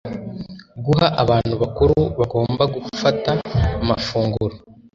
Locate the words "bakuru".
1.63-1.95